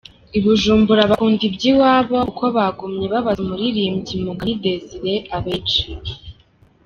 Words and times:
wi 0.31 0.39
Bujumbura 0.43 1.09
bakunda 1.11 1.41
ibyiwabo 1.49 2.17
kuko 2.27 2.45
bagumye 2.57 3.05
babaza 3.13 3.39
umuririmvyi 3.45 4.13
Mugani 4.25 4.53
Desire 4.63 5.13
abenshi. 5.37 5.83